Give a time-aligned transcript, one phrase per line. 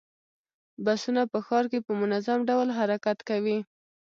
[0.85, 3.57] بسونه په ښار کې په منظم ډول حرکت کوي.